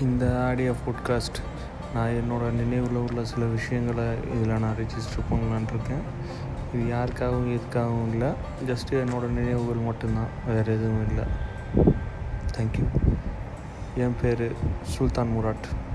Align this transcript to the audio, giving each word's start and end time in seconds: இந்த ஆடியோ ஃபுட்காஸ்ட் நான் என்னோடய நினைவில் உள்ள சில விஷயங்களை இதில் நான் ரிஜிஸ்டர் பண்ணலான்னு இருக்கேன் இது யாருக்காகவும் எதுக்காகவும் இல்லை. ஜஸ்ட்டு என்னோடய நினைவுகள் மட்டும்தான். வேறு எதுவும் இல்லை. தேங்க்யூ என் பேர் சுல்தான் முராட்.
இந்த 0.00 0.44
ஆடியோ 0.44 0.72
ஃபுட்காஸ்ட் 0.72 1.38
நான் 1.94 2.08
என்னோடய 2.08 2.50
நினைவில் 2.50 2.96
உள்ள 2.96 3.24
சில 3.24 3.44
விஷயங்களை 3.44 4.04
இதில் 4.34 4.58
நான் 4.58 4.74
ரிஜிஸ்டர் 4.74 5.32
பண்ணலான்னு 5.32 5.66
இருக்கேன் 5.68 6.02
இது 6.74 6.94
யாருக்காகவும் 6.94 7.58
எதுக்காகவும் 7.58 8.08
இல்லை. 8.10 8.28
ஜஸ்ட்டு 8.66 8.90
என்னோடய 8.90 9.28
நினைவுகள் 9.28 9.82
மட்டும்தான். 9.82 10.26
வேறு 10.46 10.72
எதுவும் 10.72 11.06
இல்லை. 11.08 11.24
தேங்க்யூ 12.56 12.86
என் 13.94 14.16
பேர் 14.22 14.52
சுல்தான் 14.82 15.28
முராட். 15.36 15.87